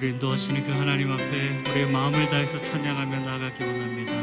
[0.00, 1.24] 우리를 인도하시는 그 하나님 앞에
[1.70, 4.14] 우리의 마음을 다해서 찬양하며 나아가기 원합니다.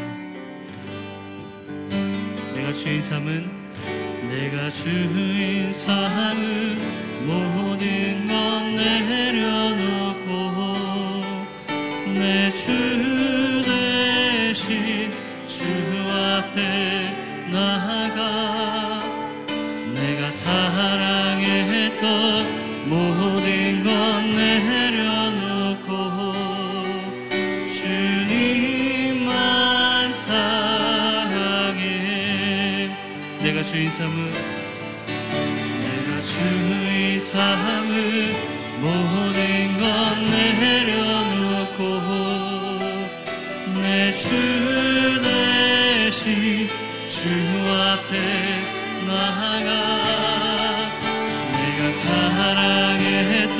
[2.56, 3.48] 내가 주인 삶은
[4.28, 6.80] 내가 주인 삶은
[7.28, 10.32] 모든 건 내려놓고
[12.16, 12.72] 내 주
[13.64, 15.12] 대신
[15.46, 15.68] 주
[16.12, 19.04] 앞에 나아가
[19.94, 21.98] 내가 사랑했던
[33.98, 34.32] 삶을
[35.82, 37.96] 내가 주의 삶을
[38.80, 39.84] 모든 것
[40.22, 41.82] 내려놓고
[43.82, 44.28] 내 주
[45.24, 46.70] 대신
[47.08, 47.30] 주
[47.72, 48.14] 앞에
[49.08, 49.70] 나아가
[51.54, 53.58] 내가 사랑했던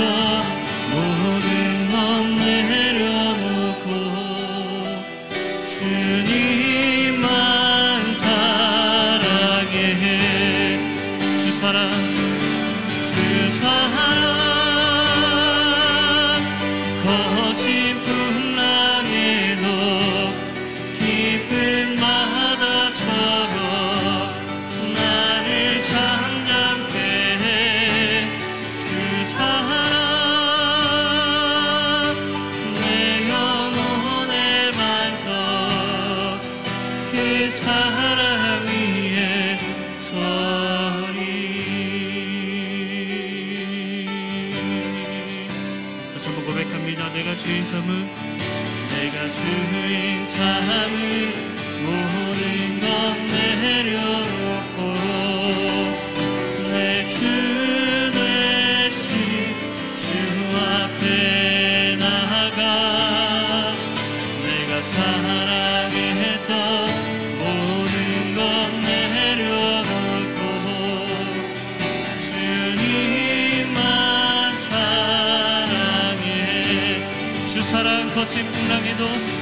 [79.16, 79.37] you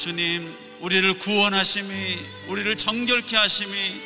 [0.00, 0.56] 주님.
[0.80, 4.00] 우리를 구원하심이, 우리를 정결케 하심이,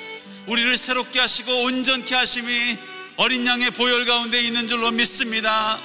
[0.48, 2.76] 우리를 새롭게 하시고 온전케 하심이
[3.16, 5.78] 어린 양의 보혈 가운데 있는 줄로 믿습니다.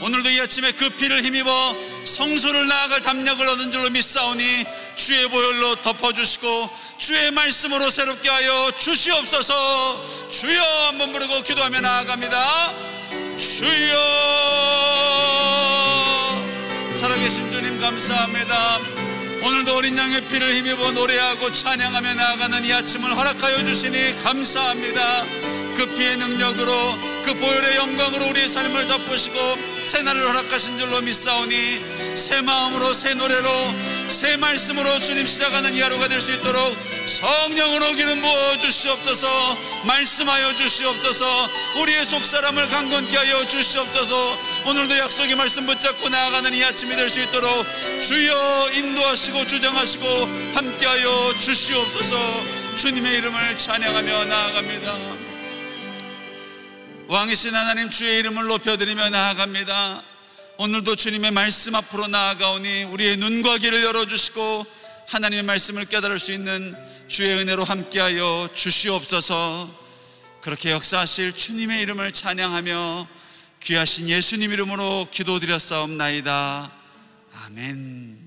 [0.00, 4.64] 오늘도 이 아침에 그 피를 힘입어 성소를 나아갈 담력을 얻은 줄로 믿사오니
[4.94, 12.72] 주의 보혈로 덮어주시고 주의 말씀으로 새롭게 하여 주시옵소서 주여 한번 부르고 기도하며 나아갑니다.
[13.36, 13.98] 주여
[16.94, 18.95] 살아계신 주님 감사합니다.
[19.46, 25.22] 오늘도 어린 양의 피를 힘입어 노래하고 찬양하며 나아가는 이 아침을 허락하여 주시니 감사합니다.
[25.76, 26.72] 그 피의 능력으로
[27.24, 29.36] 그 보혈의 영광으로 우리의 삶을 덮으시고
[29.84, 33.48] 새 날을 허락하신 줄로 믿사오니 새 마음으로 새 노래로
[34.08, 36.76] 새 말씀으로 주님 시작하는 이 하루가 될 수 있도록
[37.06, 44.38] 성령으로 기름 부어 주시옵소서 말씀하여 주시옵소서 우리의 속사람을 강건케 하여 주시옵소서.
[44.66, 47.66] 오늘도 약속의 말씀 붙잡고 나아가는 이 아침이 될 수 있도록
[48.00, 50.06] 주여 인도하시고 주장하시고
[50.54, 52.16] 함께하여 주시옵소서.
[52.78, 54.94] 주님의 이름을 찬양하며 나아갑니다.
[57.08, 60.15] 왕이신 하나님 주의 이름을 높여드리며 나아갑니다.
[60.58, 64.64] 오늘도 주님의 말씀 앞으로 나아가오니 우리의 눈과 귀를 열어주시고
[65.06, 66.74] 하나님의 말씀을 깨달을 수 있는
[67.08, 69.86] 주의 은혜로 함께하여 주시옵소서
[70.40, 73.06] 그렇게 역사하실 주님의 이름을 찬양하며
[73.64, 76.72] 귀하신 예수님 이름으로 기도드렸사옵나이다.
[77.44, 78.18] 아멘.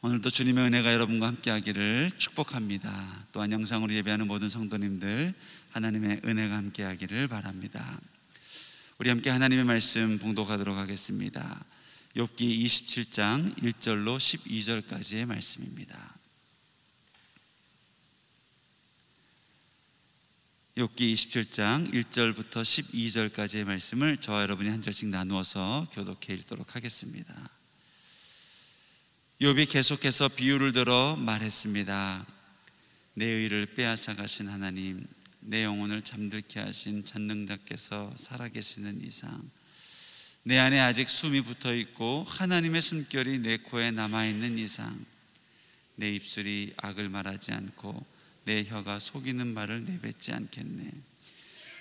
[0.00, 2.90] 오늘도 주님의 은혜가 여러분과 함께하기를 축복합니다.
[3.30, 5.32] 또한 영상으로 예배하는 모든 성도님들
[5.70, 8.00] 하나님의 은혜가 함께하기를 바랍니다.
[8.96, 11.64] 우리 함께 하나님의 말씀 봉독하도록 하겠습니다.
[12.14, 16.14] 욥기 27장 1절로 12절까지의 말씀입니다.
[20.76, 27.34] 욥기 27장 1절부터 12절까지의 말씀을 저와 여러분이 한 절씩 나누어서 교독해 읽도록 하겠습니다.
[29.40, 32.26] 욥이 계속해서 비유를 들어 말했습니다.
[33.14, 35.04] 내 의를 빼앗아 가신 하나님
[35.46, 39.42] 내 영혼을 잠들게 하신 전능자께서 살아계시는 이상
[40.42, 45.04] 내 안에 아직 숨이 붙어 있고 하나님의 숨결이 내 코에 남아 있는 이상
[45.96, 48.04] 내 입술이 악을 말하지 않고
[48.44, 50.90] 내 혀가 속이는 말을 내뱉지 않겠네.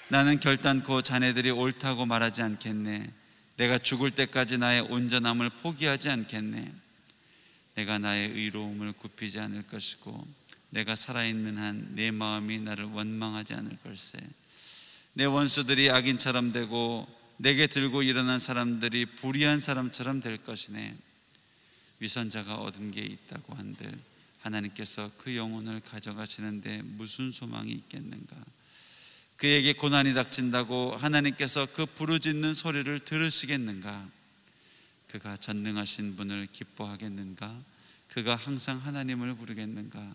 [0.10, 3.12] 나는 결단코 자네들이 옳다고 말하지 않겠네.
[3.58, 6.72] 내가 죽을 때까지 나의 온전함을 포기하지 않겠네.
[7.76, 10.43] 내가 나의 의로움을 굽히지 않을 것이고
[10.74, 14.18] 내가 살아있는 한 내 마음이 나를 원망하지 않을 걸세.
[15.14, 20.96] 내 원수들이 악인처럼 되고 내게 들고 일어난 사람들이 불의한 사람처럼 될 것이네.
[22.00, 23.92] 위선자가 얻은 게 있다고 한들
[24.42, 28.36] 하나님께서 그 영혼을 가져가시는데 무슨 소망이 있겠는가?
[29.38, 34.10] 그에게 고난이 닥친다고 하나님께서 그 부르짖는 소리를 들으시겠는가?
[35.10, 37.56] 그가 전능하신 분을 기뻐하겠는가?
[38.10, 40.14] 그가 항상 하나님을 부르겠는가?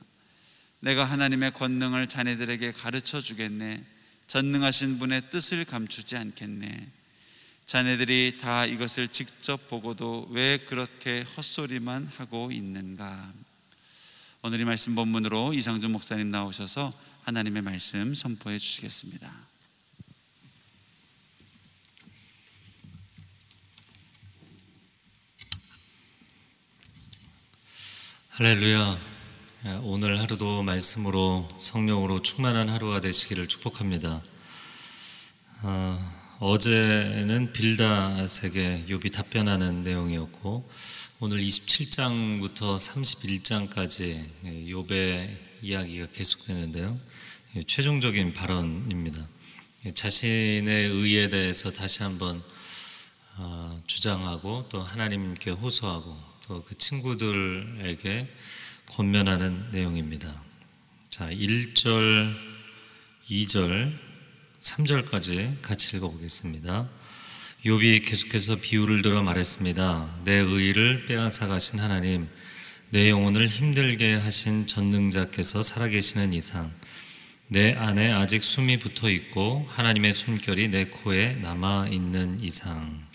[0.80, 3.84] 내가 하나님의 권능을 자네들에게 가르쳐 주겠네.
[4.26, 6.86] 전능하신 분의 뜻을 감추지 않겠네.
[7.66, 13.32] 자네들이 다 이것을 직접 보고도 왜 그렇게 헛소리만 하고 있는가?
[14.42, 16.92] 오늘 이 말씀 본문으로 이상준 목사님 나오셔서
[17.24, 19.30] 하나님의 말씀 선포해 주시겠습니다.
[28.30, 29.17] 할렐루야.
[29.82, 34.22] 오늘 하루도 말씀으로 성령으로 충만한 하루가 되시기를 축복합니다.
[35.62, 40.70] 어, 제는 빌다색의 욥이 답변하는 내용이었고
[41.18, 46.94] 오늘 27장부터 31장까지 욥의 이야기가 계속되는데요.
[47.66, 49.26] 최종적인 발언입니다.
[49.92, 52.40] 자신의 의에 대해서 다시 한번
[53.38, 58.26] 어, 주장하고 또 하나님께 호소하고 또 그 친구들에게
[58.90, 60.42] 권면하는 내용입니다.
[61.08, 62.34] 자, 1절,
[63.28, 63.92] 2절,
[64.60, 66.88] 3절까지 같이 읽어보겠습니다.
[67.64, 70.20] 욥이 계속해서 비유를 들어 말했습니다.
[70.24, 72.28] 내 의를 빼앗아 가신 하나님,
[72.90, 76.72] 내 영혼을 힘들게 하신 전능자께서 살아계시는 이상,
[77.48, 83.07] 내 안에 아직 숨이 붙어 있고 하나님의 숨결이 내 코에 남아 있는 이상.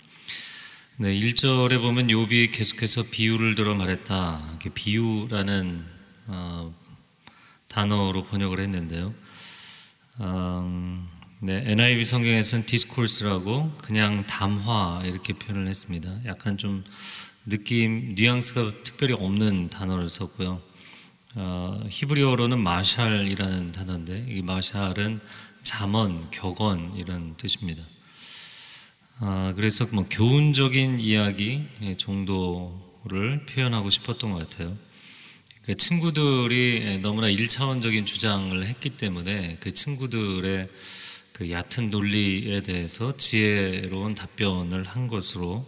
[0.96, 4.60] 네, 1절에 보면 욥이 계속해서 비유를 들어 말했다.
[4.74, 5.84] 비유라는
[6.28, 6.72] 어,
[7.66, 9.12] 단어로 번역을 했는데요.
[10.20, 11.08] 음,
[11.40, 16.16] 네, NIV 성경에서는 디스콜스라고 그냥 담화 이렇게 표현을 했습니다.
[16.26, 16.84] 약간 좀
[17.44, 20.62] 느낌, 뉘앙스가 특별히 없는 단어를 썼고요.
[21.34, 25.18] 어, 히브리어로는 마샬이라는 단어인데 이 마샬은
[25.64, 27.82] 잠언, 격언 이런 뜻입니다.
[29.20, 31.62] 아, 그래서 뭐 교훈적인 이야기
[31.98, 34.76] 정도를 표현하고 싶었던 것 같아요.
[35.62, 40.68] 그 친구들이 너무나 일차원적인 주장을 했기 때문에 그 친구들의
[41.32, 45.64] 그 얕은 논리에 대해서 지혜로운 답변을 한 것으로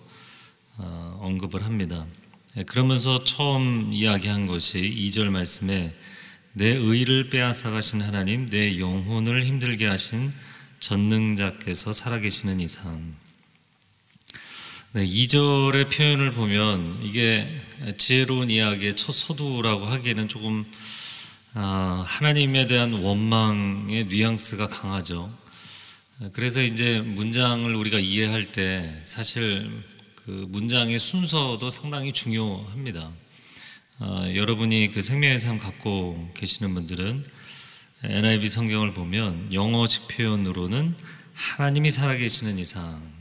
[0.78, 2.06] 어, 언급을 합니다.
[2.56, 5.94] 예, 그러면서 처음 이야기한 것이 2절 말씀에
[6.52, 10.32] 내 의를 빼앗아 가신 하나님, 내 영혼을 힘들게 하신
[10.80, 13.14] 전능자께서 살아계시는 이상.
[14.92, 17.46] 네, 2절의 표현을 보면 이게
[17.98, 20.64] 지혜로운 이야기의 첫 서두라고 하기에는 조금
[21.52, 25.36] 아, 하나님에 대한 원망의 뉘앙스가 강하죠.
[26.32, 29.70] 그래서 이제 문장을 우리가 이해할 때 사실
[30.14, 33.10] 그 문장의 순서도 상당히 중요합니다.
[33.98, 37.24] 어, 여러분이 그 생명의 삶 갖고 계시는 분들은
[38.04, 40.96] NIV 성경을 보면 영어식 표현으로는
[41.34, 43.15] 하나님이 살아계시는 이상,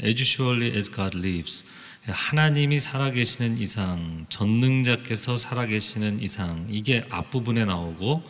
[0.00, 1.64] as surely as God lives,
[2.04, 8.24] 하나님이 살아계시는 이상, 전능자께서 살아계시는 이상, 이게 앞부분에 나오고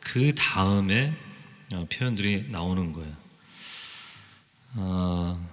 [0.00, 1.14] 그 다음에
[1.72, 3.12] 어, 표현들이 나오는 거예요.
[4.76, 5.50] 어,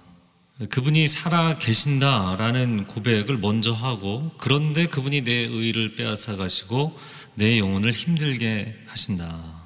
[0.68, 6.96] 그분이 살아 계신다라는 고백을 먼저 하고 그런데 그분이 내 의를 빼앗아 가시고
[7.34, 9.61] 내 영혼을 힘들게 하신다.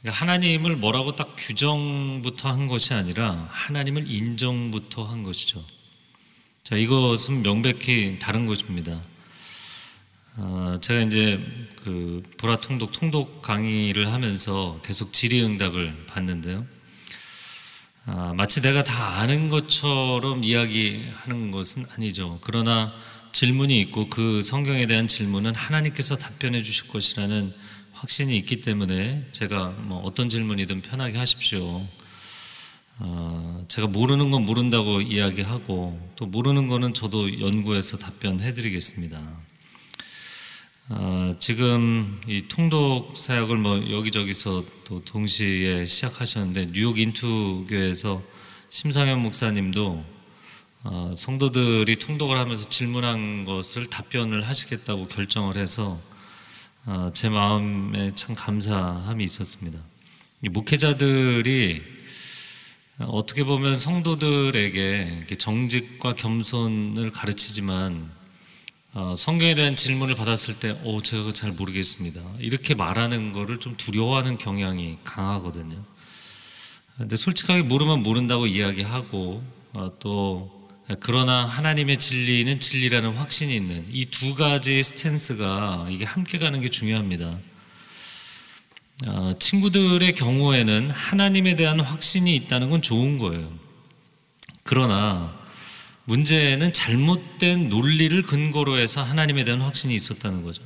[0.00, 5.64] 그러니까 하나님을 뭐라고 딱 규정부터 한 것이 아니라 하나님을 인정부터 한 것이죠.
[6.62, 9.00] 자, 이것은 명백히 다른 것입니다.
[10.36, 11.40] 어, 제가 이제
[11.82, 16.64] 그 보라 통독 통독 강의를 하면서 계속 질의응답을 받는데요.
[18.06, 22.38] 아, 마치 내가 다 아는 것처럼 이야기하는 것은 아니죠.
[22.42, 22.94] 그러나
[23.32, 27.52] 질문이 있고 그 성경에 대한 질문은 하나님께서 답변해 주실 것이라는
[27.98, 31.84] 확신이 있기 때문에 제가 뭐 어떤 질문이든 편하게 하십시오.
[33.00, 39.20] 어, 제가 모르는 건 모른다고 이야기하고 또 모르는 거는 저도 연구해서 답변해 드리겠습니다.
[40.90, 48.22] 어, 지금 이 통독 사역을 뭐 여기저기서 또 동시에 시작하셨는데 뉴욕 인투교에서
[48.70, 50.04] 심상현 목사님도
[50.84, 56.17] 어, 성도들이 통독을 하면서 질문한 것을 답변을 하시겠다고 결정을 해서 어,
[57.12, 59.78] 제 마음에 참 감사함이 있었습니다.
[60.40, 61.82] 목회자들이
[63.00, 68.18] 어떻게 보면 성도들에게 정직과 겸손을 가르치지만
[68.94, 72.22] 어, 성경에 대한 질문을 받았을 때, 오, 제가 잘 모르겠습니다.
[72.38, 75.76] 이렇게 말하는 거를 좀 두려워하는 경향이 강하거든요.
[76.96, 79.44] 근데 솔직하게 모르면 모른다고 이야기하고,
[79.74, 80.57] 어, 또,
[81.00, 87.38] 그러나 하나님의 진리는 진리라는 확신이 있는 이 두 가지 스탠스가 이게 함께 가는 게 중요합니다.
[89.06, 93.52] 어, 친구들의 경우에는 하나님에 대한 확신이 있다는 건 좋은 거예요.
[94.64, 95.36] 그러나
[96.04, 100.62] 문제는 잘못된 논리를 근거로 해서 하나님에 대한 확신이 있었다는 거죠.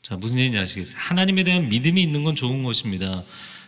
[0.00, 1.00] 자, 무슨 얘기인지 아시겠어요?
[1.00, 3.24] 하나님에 대한 믿음이 있는 건 좋은 것입니다.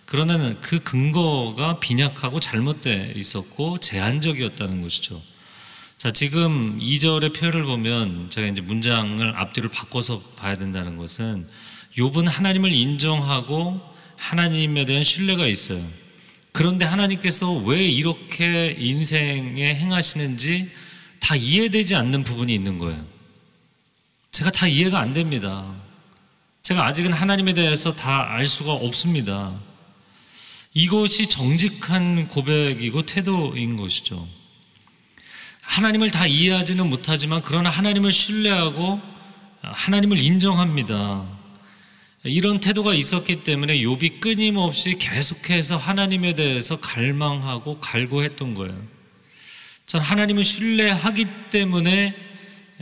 [0.07, 5.21] 그러나 그 근거가 빈약하고 잘못돼 있었고 제한적이었다는 것이죠.
[6.03, 11.47] 자, 지금 2절의 표현을 보면 제가 이제 문장을 앞뒤를 바꿔서 봐야 된다는 것은
[11.97, 13.81] 욥은 하나님을 인정하고
[14.17, 15.81] 하나님에 대한 신뢰가 있어요.
[16.51, 20.73] 그런데 하나님께서 왜 이렇게 인생에 행하시는지
[21.21, 23.07] 다 이해되지 않는 부분이 있는 거예요.
[24.33, 25.73] 제가 다 이해가 안 됩니다.
[26.63, 29.57] 제가 아직은 하나님에 대해서 다 알 수가 없습니다.
[30.75, 34.42] 이것이 정직한 고백이고 태도인 것이죠.
[35.63, 39.01] 하나님을 다 이해하지는 못하지만 그러나 하나님을 신뢰하고
[39.63, 41.25] 하나님을 인정합니다.
[42.25, 48.81] 이런 태도가 있었기 때문에 욥이 끊임없이 계속해서 하나님에 대해서 갈망하고 갈구했던 거예요.
[49.87, 52.15] 전 하나님을 신뢰하기 때문에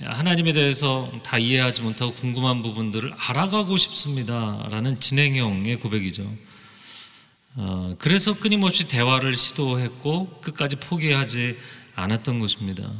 [0.02, 4.66] 하나님에 대해서 다 이해하지 못하고 궁금한 부분들을 알아가고 싶습니다.
[4.70, 6.30] 라는 진행형의 고백이죠.
[7.56, 11.56] 어, 그래서 끊임없이 대화를 시도했고 끝까지 포기하지
[12.00, 12.90] 않았던 것입니다.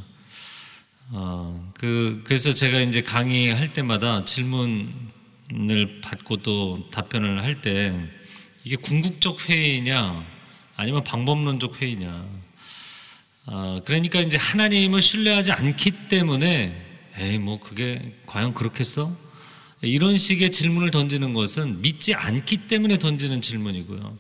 [1.12, 7.95] 어, 그, 그래서 제가 이제 강의할 때마다 질문을 받고 또 답변을 할 때
[8.64, 10.25] 이게 궁극적 회의냐
[10.76, 12.26] 아니면 방법론적 회의냐
[13.47, 16.87] 어, 그러니까 이제 하나님을 신뢰하지 않기 때문에
[17.19, 19.11] 에이 뭐 그게 과연 그렇겠어?
[19.83, 24.16] 이런 식의 질문을 던지는 것은 믿지 않기 때문에 던지는 질문이고요.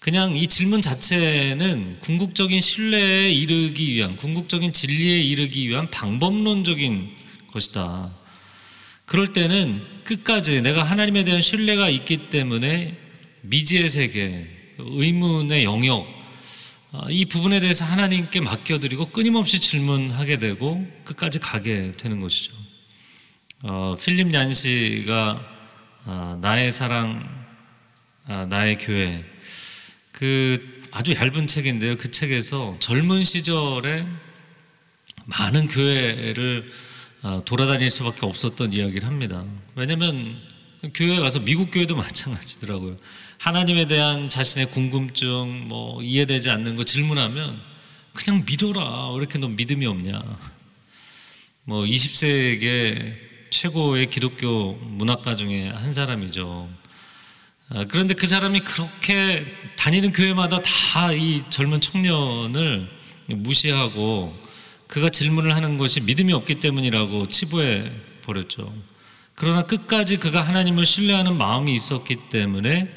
[0.00, 7.16] 그냥 이 질문 자체는 궁극적인 신뢰에 이르기 위한, 궁극적인 진리에 이르기 위한 방법론적인
[7.52, 8.10] 것이다.
[9.04, 12.96] 그럴 때는 끝까지 내가 하나님에 대한 신뢰가 있기 때문에
[13.42, 16.06] 미지의 세계, 의문의 영역,
[16.92, 22.54] 어, 이 부분에 대해서 하나님께 맡겨드리고 끊임없이 질문하게 되고 끝까지 가게 되는 것이죠.
[23.64, 25.44] 어, 필립 얀시가
[26.06, 27.40] 어, 나의 사랑,
[28.26, 29.24] 아, 나의 교회
[30.20, 31.96] 그 아주 얇은 책인데요.
[31.96, 34.04] 그 책에서 젊은 시절에
[35.24, 36.70] 많은 교회를
[37.22, 39.42] 어, 돌아다닐 수밖에 없었던 이야기를 합니다.
[39.76, 40.36] 왜냐하면
[40.92, 42.98] 교회 가서 미국 교회도 마찬가지더라고요.
[43.38, 47.58] 하나님에 대한 자신의 궁금증, 뭐 이해되지 않는 거 질문하면
[48.12, 49.12] 그냥 믿어라.
[49.12, 50.20] 왜 이렇게 너 믿음이 없냐?
[51.64, 53.16] 뭐 20세기의
[53.48, 56.79] 최고의 기독교 문학가 중에 한 사람이죠.
[57.72, 59.46] 아, 그런데 그 사람이 그렇게
[59.76, 62.88] 다니는 교회마다 다 이 젊은 청년을
[63.28, 64.36] 무시하고
[64.88, 67.92] 그가 질문을 하는 것이 믿음이 없기 때문이라고 치부해
[68.24, 68.74] 버렸죠.
[69.34, 72.88] 그러나 끝까지 그가 하나님을 신뢰하는 마음이 있었기 때문에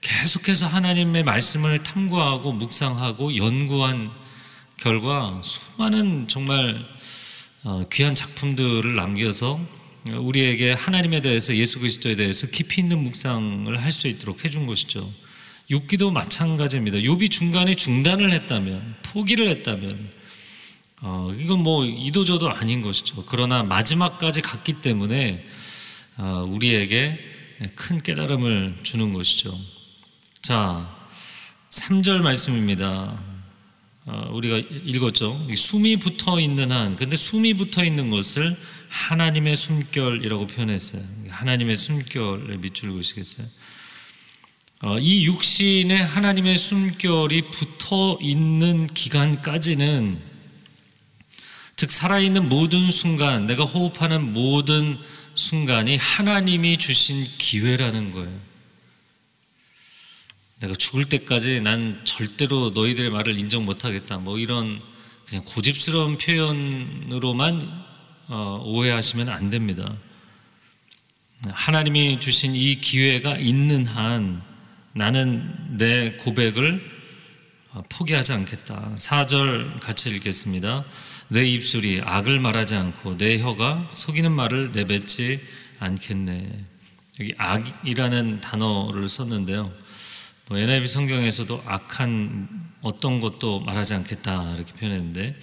[0.00, 4.10] 계속해서 하나님의 말씀을 탐구하고 묵상하고 연구한
[4.78, 6.82] 결과 수많은 정말
[7.64, 9.60] 어, 귀한 작품들을 남겨서
[10.08, 15.12] 우리에게 하나님에 대해서 예수 그리스도에 대해서 깊이 있는 묵상을 할 수 있도록 해준 것이죠.
[15.70, 16.98] 욥기도 마찬가지입니다.
[16.98, 20.10] 욥이 중간에 중단을 했다면 포기를 했다면
[21.02, 23.24] 어, 이건 뭐 이도저도 아닌 것이죠.
[23.26, 25.44] 그러나 마지막까지 갔기 때문에
[26.16, 27.18] 어, 우리에게
[27.74, 29.56] 큰 깨달음을 주는 것이죠.
[30.42, 30.96] 자,
[31.70, 33.20] 3절 말씀입니다.
[34.06, 35.46] 어, 우리가 읽었죠.
[35.54, 38.56] 숨이 붙어 있는 한, 근데 숨이 붙어 있는 것을
[38.90, 41.02] 하나님의 숨결이라고 표현했어요.
[41.28, 43.46] 하나님의 숨결에 밑줄 그시겠어요?
[44.82, 50.20] 어, 이 육신에 하나님의 숨결이 붙어 있는 기간까지는
[51.76, 54.98] 즉 살아있는 모든 순간, 내가 호흡하는 모든
[55.34, 58.40] 순간이 하나님이 주신 기회라는 거예요.
[60.58, 64.18] 내가 죽을 때까지 난 절대로 너희들의 말을 인정 못하겠다.
[64.18, 64.82] 뭐 이런
[65.26, 67.89] 그냥 고집스러운 표현으로만 어,
[68.36, 69.96] 오해하시면 안 됩니다.
[71.48, 74.42] 하나님이 주신 이 기회가 있는 한
[74.92, 77.00] 나는 내 고백을
[77.72, 78.94] 어, 포기하지 않겠다.
[78.96, 80.84] 4절 같이 읽겠습니다.
[81.28, 85.40] 내 입술이 악을 말하지 않고 내 혀가 속이는 말을 내뱉지
[85.78, 86.64] 않겠네.
[87.20, 89.72] 여기 악이라는 단어를 썼는데요.
[90.48, 92.48] 뭐 NIV 성경에서도 악한
[92.82, 95.36] 어떤 것도 말하지 않겠다 이렇게 표현했는데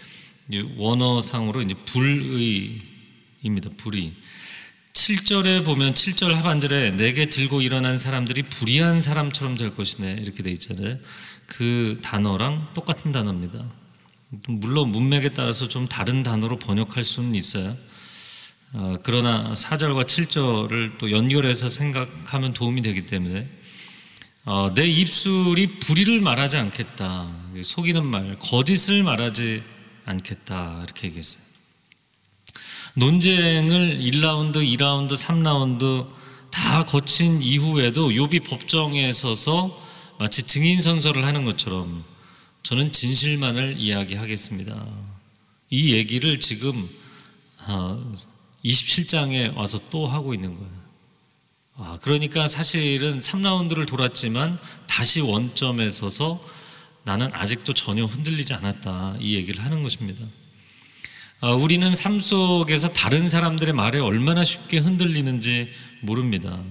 [0.77, 3.69] 원어상으로 이제 불의입니다.
[3.77, 4.13] 불의.
[4.93, 10.97] 7절에 보면 7절 하반절에 내게 들고 일어난 사람들이 불의한 사람처럼 될 것이네 이렇게 돼 있잖아요.
[11.45, 13.71] 그 단어랑 똑같은 단어입니다.
[14.47, 17.77] 물론 문맥에 따라서 좀 다른 단어로 번역할 수는 있어요.
[18.73, 23.47] 어, 그러나 4절과 7절을 또 연결해서 생각하면 도움이 되기 때문에
[24.43, 27.29] 어, 내 입술이 불의를 말하지 않겠다.
[27.62, 29.62] 속이는 말, 거짓을 말하지
[30.08, 30.82] 않겠다.
[30.84, 31.43] 이렇게 얘기했어요.
[32.96, 36.08] 논쟁을 1라운드, 2라운드, 3라운드
[36.50, 39.80] 다 거친 이후에도 욥이 법정에 서서
[40.17, 42.04] 마치 증인 선서를 하는 것처럼
[42.63, 44.86] 저는 진실만을 이야기하겠습니다.
[45.70, 46.89] 이 얘기를 지금
[48.65, 50.78] 27장에 어, 와서 또 하고 있는 거예요.
[51.76, 56.43] 아, 그러니까 사실은 3라운드를 돌았지만 다시 원점에 서서
[57.08, 59.15] 나는 아직도 전혀 흔들리지 않았다.
[59.22, 60.26] 이 얘기를 하는 것입니다.
[61.39, 66.62] 아, 우리는 삶 속에서 다른 사람들의 말에 얼마나 쉽게 흔들리는지 모릅니다.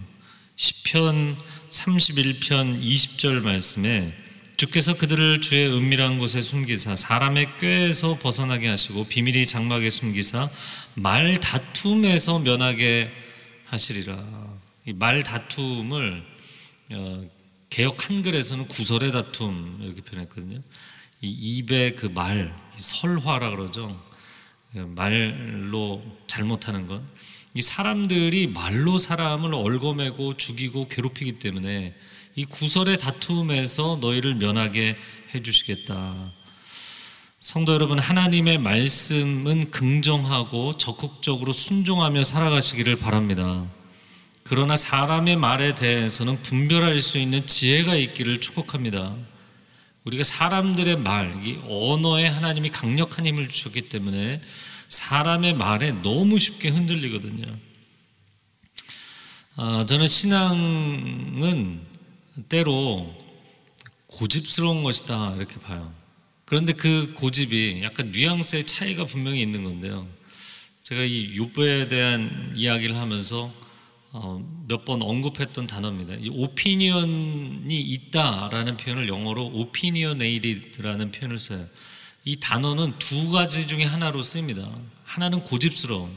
[0.56, 1.36] 10편
[1.70, 4.12] 31편 20절 말씀에
[4.58, 10.50] 주께서 그들을 주의 은밀한 곳에 숨기사 사람의 꾀에서 벗어나게 하시고 비밀이 장막에 숨기사
[10.94, 13.10] 말 다툼에서 면하게
[13.64, 14.22] 하시리라.
[14.96, 16.22] 말 다툼을
[16.92, 17.35] 어,
[17.70, 20.62] 개혁 한글에서는 구설의 다툼 이렇게 표현했거든요.
[21.22, 24.00] 이 입의 그 말, 설화라 그러죠.
[24.72, 27.02] 그 말로 잘못하는 것.
[27.54, 31.94] 이 사람들이 말로 사람을 얽어매고 죽이고 괴롭히기 때문에
[32.34, 34.96] 이 구설의 다툼에서 너희를 면하게
[35.34, 36.32] 해주시겠다.
[37.38, 43.66] 성도 여러분, 하나님의 말씀은 긍정하고 적극적으로 순종하며 살아가시기를 바랍니다.
[44.48, 49.16] 그러나 사람의 말에 대해서는 분별할 수 있는 지혜가 있기를 축복합니다.
[50.04, 54.40] 우리가 사람들의 말, 이 언어에 하나님이 강력한 힘을 주셨기 때문에
[54.86, 57.44] 사람의 말에 너무 쉽게 흔들리거든요.
[59.56, 61.80] 아, 저는 신앙은
[62.48, 63.18] 때로
[64.06, 65.92] 고집스러운 것이다 이렇게 봐요.
[66.44, 70.06] 그런데 그 고집이 약간 뉘앙스의 차이가 분명히 있는 건데요.
[70.84, 73.65] 제가 이 욥에 대한 이야기를 하면서
[74.18, 76.14] 어, 몇번 언급했던 단어입니다.
[76.14, 81.66] 이 오피니언이 있다라는 표현을 영어로 opinionated라는 표현을 써요.
[82.24, 84.68] 이 단어는 두 가지 중에 하나로 쓰입니다.
[85.04, 86.10] 하나는 고집스러움,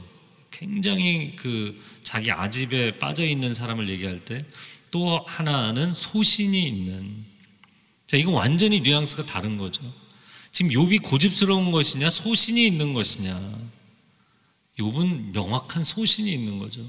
[0.49, 4.45] 굉장히 그 자기 아집에 빠져 있는 사람을 얘기할 때,
[4.91, 7.25] 또 하나는 소신이 있는.
[8.07, 9.83] 자, 이건 완전히 뉘앙스가 다른 거죠.
[10.53, 13.59] 지금 욥이 고집스러운 것이냐, 소신이 있는 것이냐.
[14.79, 16.81] 욥은 명확한 소신이 있는 거죠.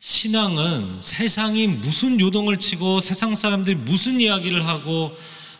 [0.00, 5.14] 신앙은 세상이 무슨 요동을 치고 세상 사람들이 무슨 이야기를 하고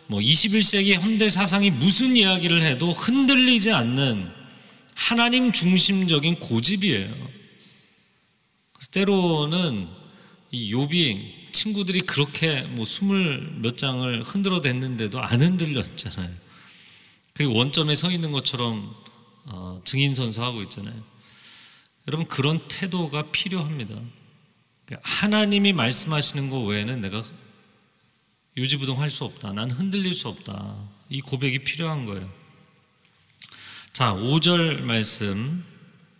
[0.07, 4.31] 뭐 21세기 현대 사상이 무슨 이야기를 해도 흔들리지 않는
[4.95, 7.13] 하나님 중심적인 고집이에요.
[8.91, 9.87] 때로는
[10.49, 16.33] 이 욥이 친구들이 그렇게 뭐 스물 몇 장을 흔들어 댔는데도 안 흔들렸잖아요.
[17.33, 18.93] 그리고 원점에 서 있는 것처럼
[19.45, 20.99] 어, 증인 선서하고 있잖아요.
[22.07, 23.95] 여러분 그런 태도가 필요합니다.
[25.01, 27.23] 하나님이 말씀하시는 것 외에는 내가
[28.57, 29.53] 유지부동할 수 없다.
[29.53, 30.75] 난 흔들릴 수 없다.
[31.09, 32.29] 이 고백이 필요한 거예요.
[33.93, 35.63] 자, 5절 말씀,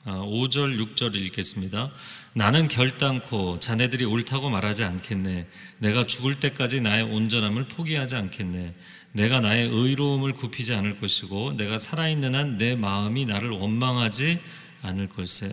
[0.06, 1.92] 5절, 6절 읽겠습니다.
[2.34, 5.48] 나는 결단코 자네들이 옳다고 말하지 않겠네.
[5.80, 8.74] 내가 죽을 때까지 나의 온전함을 포기하지 않겠네.
[9.14, 14.40] 내가 나의 의로움을 굽히지 않을 것이고, 내가 살아있는 한 내 마음이 나를 원망하지
[14.82, 15.50] 않을 걸세.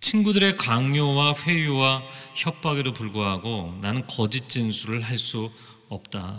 [0.00, 2.02] 친구들의 강요와 회유와
[2.34, 5.50] 협박에도 불구하고 나는 거짓 진술을 할 수
[5.88, 6.38] 없다.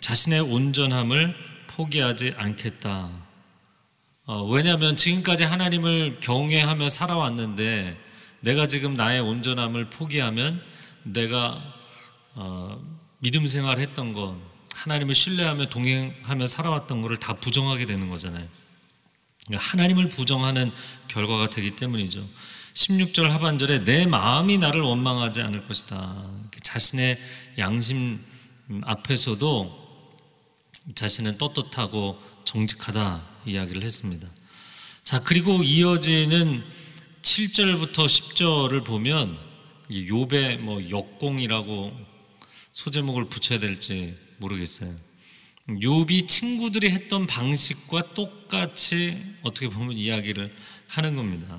[0.00, 1.34] 자신의 온전함을
[1.66, 3.10] 포기하지 않겠다.
[4.26, 7.98] 어, 왜냐하면 지금까지 하나님을 경외하며 살아왔는데
[8.40, 10.62] 내가 지금 나의 온전함을 포기하면
[11.02, 11.60] 내가
[12.34, 12.80] 어,
[13.18, 14.36] 믿음 생활했던 것,
[14.74, 18.46] 하나님을 신뢰하며 동행하며 살아왔던 것을 다 부정하게 되는 거잖아요.
[19.52, 20.70] 하나님을 부정하는
[21.08, 22.26] 결과가 되기 때문이죠.
[22.74, 26.24] 16절 하반절에 내 마음이 나를 원망하지 않을 것이다.
[26.62, 27.18] 자신의
[27.58, 28.24] 양심
[28.82, 29.80] 앞에서도
[30.94, 34.28] 자신은 떳떳하고 정직하다 이야기를 했습니다.
[35.02, 36.64] 자, 그리고 이어지는
[37.22, 39.36] 7절부터 10절을 보면
[39.90, 41.92] 욥의 뭐 역공이라고
[42.72, 44.94] 소제목을 붙여야 될지 모르겠어요.
[45.78, 50.52] 욥이 친구들이 했던 방식과 똑같이 어떻게 보면 이야기를
[50.88, 51.58] 하는 겁니다.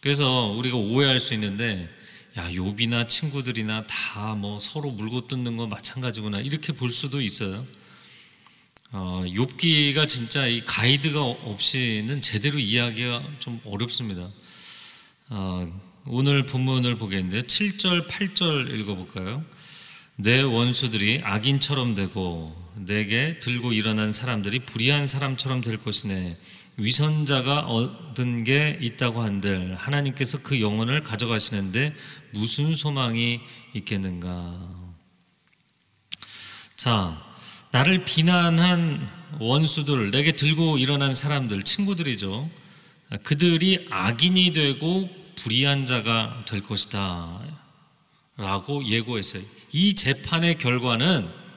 [0.00, 1.88] 그래서 우리가 오해할 수 있는데
[2.36, 7.66] 야 욥이나 친구들이나 다 뭐 서로 물고 뜯는 거 마찬가지구나 이렇게 볼 수도 있어요.
[8.90, 14.30] 어, 욥기가 진짜 이 가이드가 없이는 제대로 이해하기가 좀 어렵습니다.
[15.28, 19.44] 어, 오늘 본문을 보겠는데 7절, 8절 읽어볼까요?
[20.16, 26.34] 내 원수들이 악인처럼 되고 내게 들고 일어난 사람들이 불의한 사람처럼 될 것이네.
[26.76, 31.94] 위선자가 얻은 게 있다고 한들 하나님께서 그 영혼을 가져가시는데
[32.32, 33.40] 무슨 소망이
[33.74, 34.88] 있겠는가?
[36.76, 37.20] 자,
[37.72, 39.08] 나를 비난한
[39.40, 42.48] 원수들, 내게 들고 일어난 사람들, 친구들이죠.
[43.24, 47.40] 그들이 악인이 되고 불의한 자가 될 것이다.
[48.36, 49.42] 라고 예고했어요.
[49.72, 51.47] 이 재판의 결과는 어,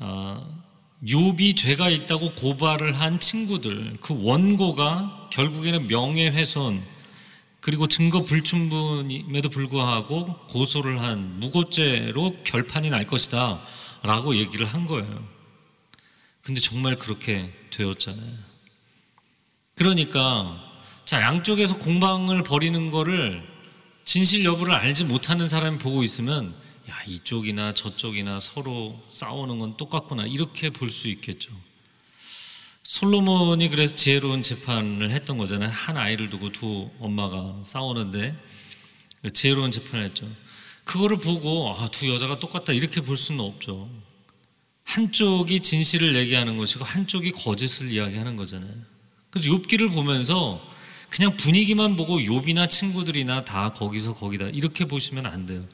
[0.00, 6.84] 욥이 죄가 있다고 고발을 한 친구들 그 원고가 결국에는 명예훼손
[7.60, 13.60] 그리고 증거 불충분임에도 불구하고 고소를 한 무고죄로 결판이 날 것이다
[14.02, 15.26] 라고 얘기를 한 거예요.
[16.42, 18.32] 근데 정말 그렇게 되었잖아요.
[19.74, 20.64] 그러니까
[21.04, 23.46] 자 양쪽에서 공방을 벌이는 거를
[24.04, 26.54] 진실 여부를 알지 못하는 사람이 보고 있으면
[26.88, 31.50] 야 이쪽이나 저쪽이나 서로 싸우는 건 똑같구나 이렇게 볼 수 있겠죠.
[32.82, 35.68] 솔로몬이 그래서 지혜로운 재판을 했던 거잖아요.
[35.70, 38.34] 한 아이를 두고 두 엄마가 싸우는데
[39.34, 40.26] 지혜로운 재판을 했죠.
[40.84, 43.90] 그거를 보고 아, 두 여자가 똑같다 이렇게 볼 수는 없죠.
[44.84, 48.72] 한쪽이 진실을 얘기하는 것이고 한쪽이 거짓을 이야기하는 거잖아요.
[49.30, 50.58] 그래서 욥기를 보면서
[51.10, 55.66] 그냥 분위기만 보고 욥이나 친구들이나 다 거기서 거기다 이렇게 보시면 안 돼요.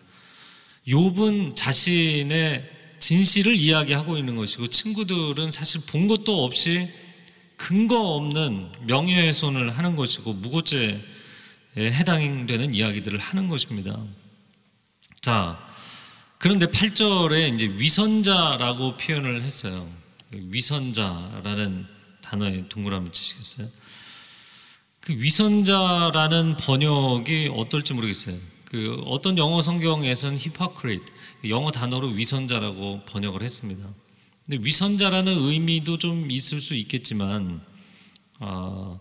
[0.87, 6.89] 욥은 자신의 진실을 이야기하고 있는 것이고 친구들은 사실 본 것도 없이
[7.57, 11.01] 근거 없는 명예훼손을 하는 것이고 무고죄에
[11.77, 14.03] 해당되는 이야기들을 하는 것입니다.
[15.21, 15.59] 자,
[16.39, 19.89] 그런데 8절에 이제 위선자라고 표현을 했어요.
[20.31, 21.87] 위선자라는
[22.21, 23.69] 단어에 동그라미 치시겠어요?
[25.01, 28.37] 그 위선자라는 번역이 어떨지 모르겠어요.
[28.75, 31.05] 그 어떤 영어 성경에서는 hypocrite,
[31.49, 33.89] 영어 단어로 위선자라고 번역을 했습니다.
[34.45, 37.61] 근데 위선자라는 의미도 좀 있을 수 있겠지만,
[38.41, 38.99] 어,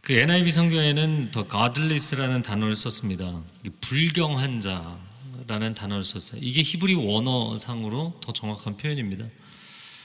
[0.00, 3.42] 그 NIV 성경에는 더 godless라는 단어를 썼습니다.
[3.66, 6.40] 이 불경한 자라는 단어를 썼어요.
[6.42, 9.26] 이게 히브리 원어상으로 더 정확한 표현입니다.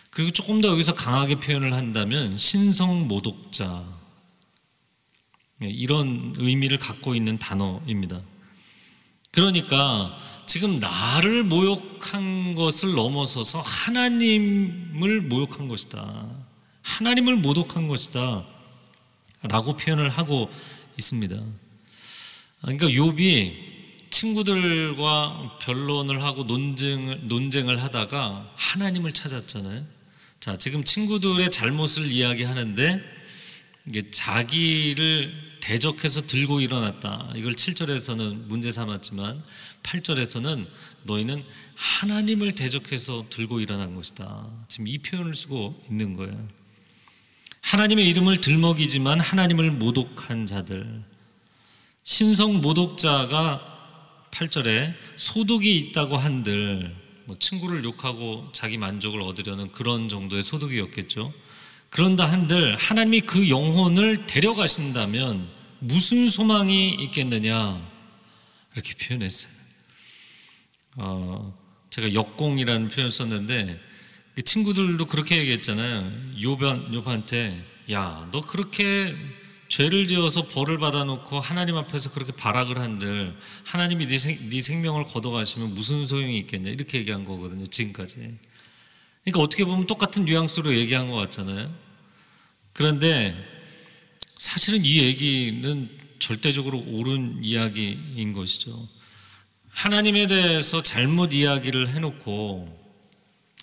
[0.09, 3.85] 그리고 조금 더 여기서 강하게 표현을 한다면 신성 모독자
[5.63, 8.21] 예, 이런 의미를 갖고 있는 단어입니다.
[9.31, 16.25] 그러니까 지금 나를 모욕한 것을 넘어서서 하나님을 모욕한 것이다.
[16.81, 18.45] 하나님을 모독한 것이다.
[19.43, 20.49] 라고 표현을 하고
[20.97, 21.35] 있습니다.
[22.61, 23.67] 그러니까 욥이
[24.09, 29.85] 친구들과 변론을 하고 논쟁을, 논쟁을 하다가 하나님을 찾았잖아요.
[30.39, 33.01] 자, 지금 친구들의 잘못을 이야기하는데
[34.11, 37.33] 자기를 대적해서 들고 일어났다.
[37.35, 39.37] 이걸 7절에서는 문제 삼았지만
[39.83, 40.65] 8절에서는
[41.03, 41.43] 너희는
[41.75, 44.47] 하나님을 대적해서 들고 일어난 것이다.
[44.69, 46.47] 지금 이 표현을 쓰고 있는 거예요.
[47.59, 51.03] 하나님의 이름을 들먹이지만 하나님을 모독한 자들.
[52.03, 61.33] 신성 모독자가 8절에 소득이 있다고 한들 뭐 친구를 욕하고 자기 만족을 얻으려는 그런 정도의 소득이었겠죠.
[61.89, 67.81] 그런다 한들 하나님이 그 영혼을 데려가신다면 무슨 소망이 있겠느냐
[68.73, 69.51] 이렇게 표현했어요.
[70.97, 71.57] 어,
[71.89, 73.79] 제가 역공이라는 표현 을 썼는데
[74.35, 76.41] 그 친구들도 그렇게 얘기했잖아요.
[76.43, 79.15] 요반 요한테 야 너 그렇게
[79.69, 83.35] 죄를 지어서 벌을 받아놓고 하나님 앞에서 그렇게 발악을 한들
[83.65, 88.37] 하나님이 네, 생, 네 생명을 걷어가시면 무슨 소용이 있겠냐 이렇게 얘기한 거거든요 지금까지
[89.23, 91.73] 그러니까 어떻게 보면 똑같은 뉘앙스로 얘기한 것 같잖아요
[92.73, 93.35] 그런데
[94.37, 98.87] 사실은 이 얘기는 절대적으로 옳은 이야기인 것이죠
[99.69, 102.77] 하나님에 대해서 잘못 이야기를 해놓고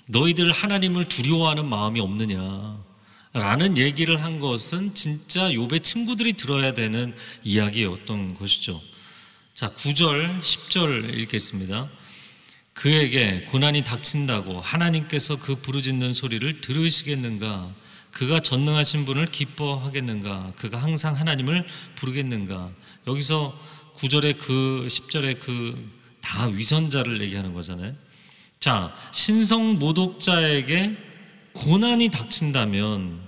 [0.08, 2.84] 너희들 하나님을 두려워하는 마음이 없느냐
[3.34, 8.80] 라는 얘기를 한 것은 진짜 욥의 친구들이 들어야 되는 이야기였던 것이죠.
[9.54, 11.90] 자, 9절, 10절 읽겠습니다.
[12.74, 17.74] 그에게 고난이 닥친다고 하나님께서 그 부르짖는 소리를 들으시겠는가?
[18.14, 20.52] 그가 전능하신 분을 기뻐하겠는가?
[20.56, 22.70] 그가 항상 하나님을 부르겠는가?
[23.06, 23.58] 여기서
[23.96, 27.94] 9절에 그 10절에 그 다 위선자를 얘기하는 거잖아요.
[28.58, 30.96] 자, 신성 모독자에게
[31.52, 33.20] 고난이 닥친다면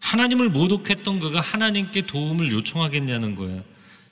[0.00, 3.62] 하나님을 모독했던 그가 하나님께 도움을 요청하겠냐는 거예요.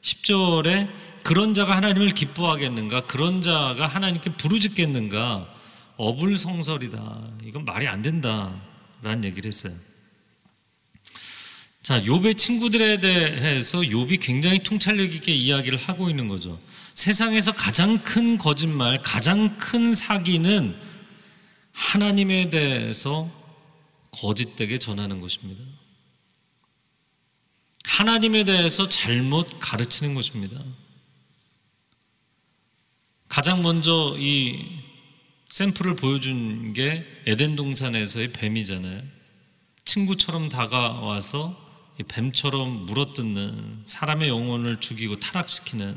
[0.02, 0.88] 10절에
[1.24, 3.07] 그런 자가 하나님을 기뻐하겠는가?
[3.07, 5.48] 그런 자가 하나님께 부르짖겠는가?
[5.96, 7.31] 어불성설이다.
[7.44, 8.54] 이건 말이 안 된다
[9.02, 9.72] 라는 얘기를 했어요.
[11.88, 16.61] 자, 욥의 친구들에 대해서 욥이 굉장히 통찰력 있게 이야기를 하고 있는 거죠.
[16.92, 20.79] 세상에서 가장 큰 거짓말, 가장 큰 사기는
[21.72, 23.31] 하나님에 대해서
[24.11, 25.64] 거짓되게 전하는 것입니다.
[27.85, 30.62] 하나님에 대해서 잘못 가르치는 것입니다.
[33.31, 34.62] 가장 먼저 이
[35.48, 39.05] 샘플을 보여준 게 에덴 동산에서의 뱀이잖아요.
[39.87, 41.67] 친구처럼 다가와서
[42.04, 45.96] 뱀처럼 물어뜯는 사람의 영혼을 죽이고 타락시키는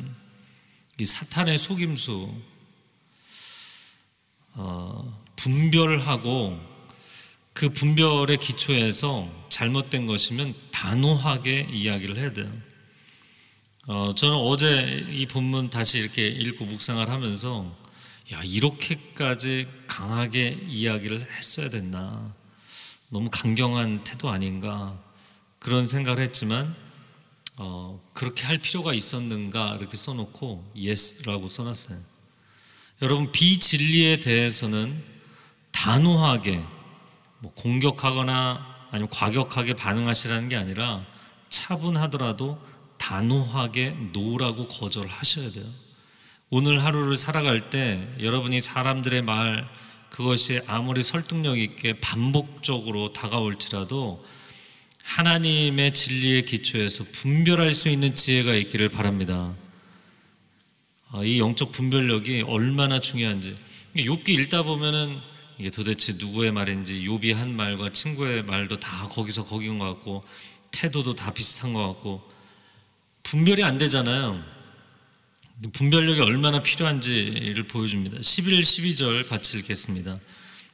[0.99, 2.33] 이 사탄의 속임수
[4.53, 6.59] 어, 분별하고
[7.53, 12.51] 그 분별의 기초에서 잘못된 것이면 단호하게 이야기를 해야 돼요.
[13.87, 17.65] 어, 저는 어제 이 본문 다시 이렇게 읽고 묵상을 하면서
[18.31, 22.33] 야 이렇게까지 강하게 이야기를 했어야 됐나
[23.09, 24.97] 너무 강경한 태도 아닌가
[25.61, 26.75] 그런 생각을 했지만
[27.57, 31.99] 어, 그렇게 할 필요가 있었는가 이렇게 써놓고 yes라고 써놨어요.
[33.03, 35.03] 여러분 비진리에 대해서는
[35.71, 36.63] 단호하게
[37.39, 41.05] 뭐 공격하거나 아니면 과격하게 반응하시라는 게 아니라
[41.49, 42.59] 차분하더라도
[42.97, 45.65] 단호하게 노라고 거절하셔야 돼요.
[46.49, 49.69] 오늘 하루를 살아갈 때 여러분이 사람들의 말
[50.09, 54.25] 그것이 아무리 설득력 있게 반복적으로 다가올지라도
[55.03, 59.53] 하나님의 진리의 기초에서 분별할 수 있는 지혜가 있기를 바랍니다.
[61.11, 63.57] 아, 이 영적 분별력이 얼마나 중요한지
[63.95, 65.19] 욥기 읽다 보면은
[65.57, 70.23] 이게 도대체 누구의 말인지 욥이 한 말과 친구의 말도 다 거기서 거긴 것 같고
[70.71, 72.27] 태도도 다 비슷한 것 같고
[73.23, 74.43] 분별이 안 되잖아요.
[75.73, 78.21] 분별력이 얼마나 필요한지를 보여줍니다.
[78.21, 80.19] 11, 12절 같이 읽겠습니다.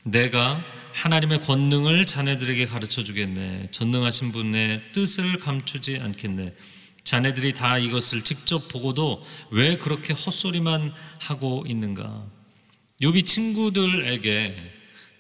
[0.08, 3.67] 내가 하나님의 권능을 자네들에게 가르쳐 주겠네.
[3.72, 6.56] 전능하신 분의 뜻을 감추지 않겠네.
[7.04, 12.26] 자네들이 다 이것을 직접 보고도 왜 그렇게 헛소리만 하고 있는가?
[13.02, 14.56] 요비 친구들에게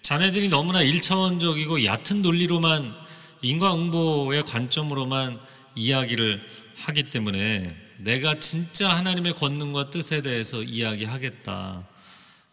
[0.01, 2.93] 자네들이 너무나 일차원적이고 얕은 논리로만
[3.41, 5.39] 인과응보의 관점으로만
[5.75, 6.41] 이야기를
[6.77, 11.85] 하기 때문에 내가 진짜 하나님의 권능과 뜻에 대해서 이야기하겠다.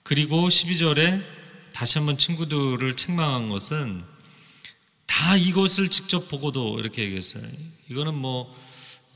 [0.02, 1.43] 그리고 12절에
[1.74, 4.04] 다시 한번 친구들을 책망한 것은
[5.06, 7.42] 다 이것을 직접 보고도 이렇게 얘기했어요.
[7.90, 8.54] 이거는 뭐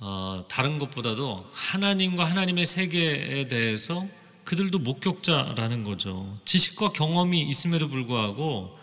[0.00, 4.08] 어, 다른 것보다도 하나님과 하나님의 세계에 대해서
[4.42, 6.36] 그들도 목격자라는 거죠.
[6.44, 8.76] 지식과 경험이 있음에도 불구하고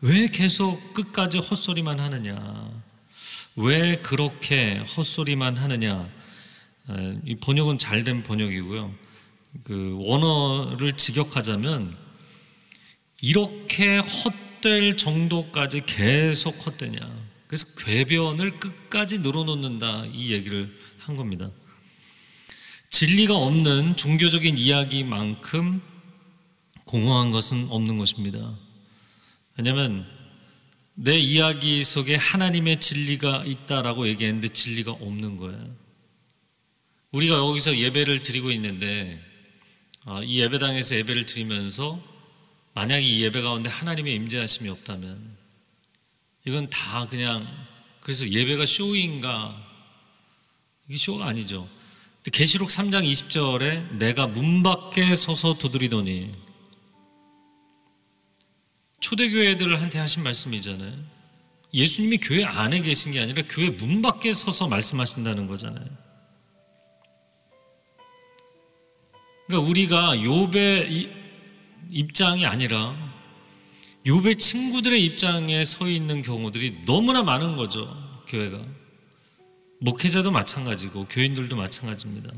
[0.00, 2.70] 왜 계속 끝까지 헛소리만 하느냐?
[3.56, 6.08] 왜 그렇게 헛소리만 하느냐?
[6.88, 8.90] 어, 이 번역은 잘 된 번역이고요.
[9.64, 11.94] 그 원어를 직역하자면
[13.22, 16.98] 이렇게 헛될 정도까지 계속 헛되냐.
[17.46, 21.50] 그래서 궤변을 끝까지 늘어놓는다 이 얘기를 한 겁니다.
[22.88, 25.80] 진리가 없는 종교적인 이야기만큼
[26.84, 28.58] 공허한 것은 없는 것입니다.
[29.56, 30.04] 왜냐하면
[30.94, 35.76] 내 이야기 속에 하나님의 진리가 있다라고 얘기했는데 진리가 없는 거예요.
[37.12, 39.06] 우리가 여기서 예배를 드리고 있는데
[40.04, 42.11] 아, 이 예배당에서 예배를 드리면서
[42.74, 45.36] 만약에 이 예배 가운데 하나님의 임재하심이 없다면
[46.46, 47.46] 이건 다 그냥
[48.00, 49.56] 그래서 예배가 쇼인가
[50.88, 51.68] 이게 쇼가 아니죠.
[52.30, 56.32] 계시록 3장 20절에 내가 문 밖에 서서 두드리더니
[59.00, 60.96] 초대교회들한테 하신 말씀이잖아요.
[61.74, 65.88] 예수님이 교회 안에 계신 게 아니라 교회 문 밖에 서서 말씀하신다는 거잖아요.
[69.46, 71.21] 그러니까 우리가 욥의
[71.92, 72.96] 입장이 아니라
[74.06, 77.86] 욥의 친구들의 입장에 서 있는 경우들이 너무나 많은 거죠.
[78.28, 78.58] 교회가
[79.80, 82.30] 목회자도 마찬가지고 교인들도 마찬가지입니다.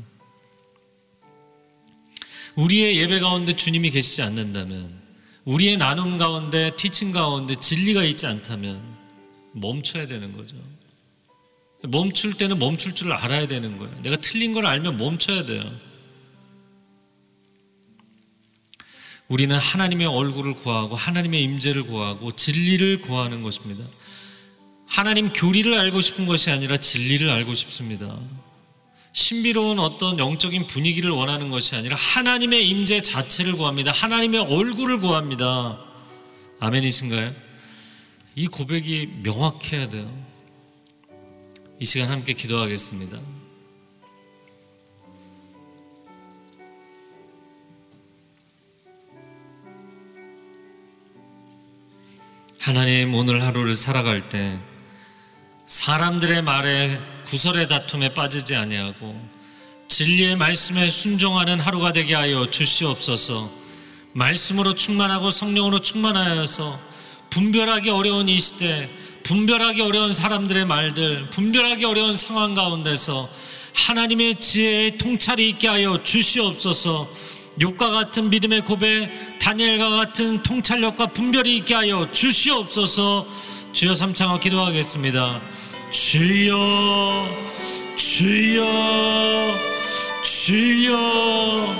[2.55, 5.01] 우리의 예배 가운데 주님이 계시지 않는다면
[5.45, 8.81] 우리의 나눔 가운데 티칭 가운데 진리가 있지 않다면
[9.53, 10.55] 멈춰야 되는 거죠.
[11.83, 13.93] 멈출 때는 멈출 줄 알아야 되는 거예요.
[14.01, 15.63] 내가 틀린 걸 알면 멈춰야 돼요.
[19.27, 23.83] 우리는 하나님의 얼굴을 구하고 하나님의 임재를 구하고 진리를 구하는 것입니다.
[24.87, 28.19] 하나님 교리를 알고 싶은 것이 아니라 진리를 알고 싶습니다.
[29.13, 33.91] 신비로운 어떤 영적인 분위기를 원하는 것이 아니라 하나님의 임재 자체를 구합니다.
[33.91, 35.79] 하나님의 얼굴을 구합니다.
[36.59, 37.33] 아멘이신가요?
[38.35, 40.11] 이 고백이 명확해야 돼요.
[41.79, 43.19] 이 시간 함께 기도하겠습니다.
[52.65, 54.57] 하나님 오늘 하루를 살아갈 때
[55.67, 59.15] 사람들의 말에 구설의 다툼에 빠지지 아니하고
[59.87, 63.51] 진리의 말씀에 순종하는 하루가 되게 하여 주시옵소서.
[64.13, 66.79] 말씀으로 충만하고 성령으로 충만하여서
[67.29, 68.89] 분별하기 어려운 이 시대,
[69.21, 73.29] 분별하기 어려운 사람들의 말들, 분별하기 어려운 상황 가운데서
[73.75, 77.34] 하나님의 지혜의 통찰이 있게 하여 주시옵소서.
[77.61, 83.25] 욕과 같은 믿음의 고백, 다니엘과 같은 통찰력과 분별이 있게 하여 주시옵소서.
[83.71, 85.41] 주여 삼창어 기도하겠습니다.
[85.91, 87.29] 주여,
[87.95, 89.55] 주여,
[90.23, 91.75] 주여.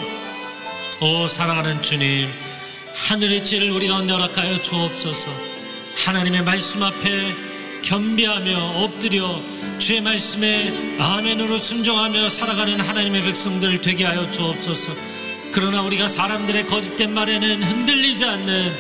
[1.02, 2.30] 오 사랑하는 주님,
[2.94, 5.32] 하늘의 지를 우리 가운데 허락하여 주옵소서.
[6.06, 7.36] 하나님의 말씀 앞에
[7.84, 9.42] 겸비하며 엎드려
[9.78, 14.94] 주의 말씀에 아멘으로 순종하며 살아가는 하나님의 백성들 되게 하여 주옵소서.
[15.56, 18.74] 그러나 우리가 사람들의 거짓된 말에는 흔들리지 않는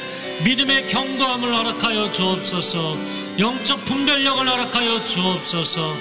[0.43, 2.97] 믿음의 견고함을 허락하여 주옵소서.
[3.39, 5.95] 영적 분별력을 허락하여 주옵소서.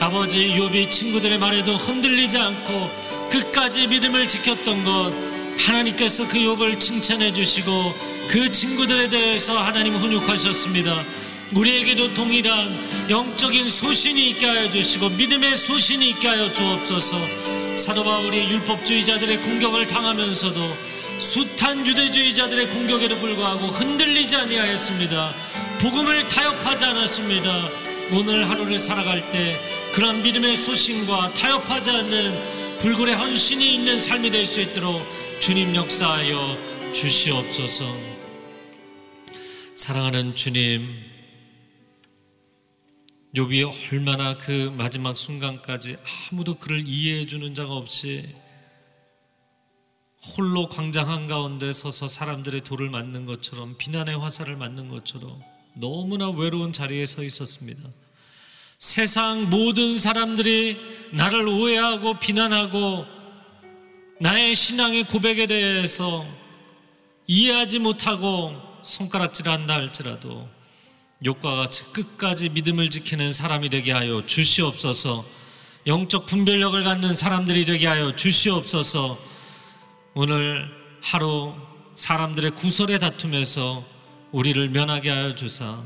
[0.00, 2.90] 아버지 요비 친구들의 말에도 흔들리지 않고
[3.30, 5.12] 끝까지 믿음을 지켰던 것
[5.58, 7.94] 하나님께서 그 욥을 칭찬해 주시고
[8.28, 11.04] 그 친구들에 대해서 하나님 훈육하셨습니다.
[11.52, 17.16] 우리에게도 동일한 영적인 소신이 있게 하여 주시고 믿음의 소신이 있게 하여 주옵소서.
[17.76, 20.76] 사도 바울이 율법주의자들의 공격을 당하면서도
[21.18, 25.34] 숱한 유대주의자들의 공격에도 불구하고 흔들리지 아니하였습니다.
[25.80, 27.68] 복음을 타협하지 않았습니다.
[28.12, 29.58] 오늘 하루를 살아갈 때
[29.92, 35.02] 그런 믿음의 소신과 타협하지 않는 불굴의 헌신이 있는 삶이 될 수 있도록
[35.40, 36.58] 주님 역사하여
[36.92, 37.84] 주시옵소서.
[39.74, 40.94] 사랑하는 주님,
[43.36, 45.98] 욥이 얼마나 그 마지막 순간까지
[46.32, 48.34] 아무도 그를 이해해 주는 자가 없이
[50.38, 55.42] 홀로 광장 한가운데 서서 사람들의 돌을 맞는 것처럼 비난의 화살을 맞는 것처럼
[55.74, 57.82] 너무나 외로운 자리에 서 있었습니다.
[58.78, 60.78] 세상 모든 사람들이
[61.12, 63.04] 나를 오해하고 비난하고
[64.18, 66.26] 나의 신앙의 고백에 대해서
[67.26, 70.55] 이해하지 못하고 손가락질 한다 할지라도
[71.24, 75.26] 욕과 같이 끝까지 믿음을 지키는 사람이 되게 하여 주시옵소서.
[75.86, 79.18] 영적 분별력을 갖는 사람들이 되게 하여 주시옵소서.
[80.14, 80.68] 오늘
[81.00, 81.54] 하루
[81.94, 83.86] 사람들의 구설의 다툼에서
[84.32, 85.82] 우리를 면하게 하여 주사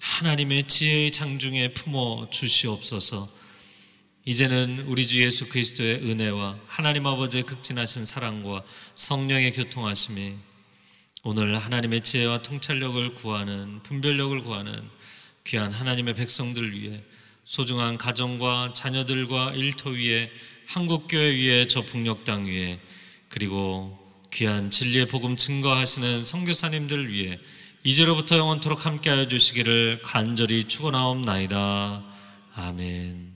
[0.00, 3.28] 하나님의 지혜의 장중에 품어 주시옵소서.
[4.26, 8.62] 이제는 우리 주 예수 그리스도의 은혜와 하나님 아버지의 극진하신 사랑과
[8.96, 10.34] 성령의 교통하심이
[11.28, 14.88] 오늘 하나님의 지혜와 통찰력을 구하는 분별력을 구하는
[15.42, 17.02] 귀한 하나님의 백성들 위해
[17.44, 20.30] 소중한 가정과 자녀들과 일터 위에
[20.68, 22.78] 한국교회 위에 저 북녘 땅 위에
[23.28, 23.98] 그리고
[24.32, 27.40] 귀한 진리의 복음 증거하시는 선교사님들 위해
[27.82, 32.04] 이제로부터 영원토록 함께하여 주시기를 간절히 축원하옵나이다.
[32.54, 33.35] 아멘.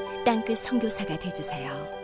[0.23, 2.00] 땅끝 선교사가 되주세요.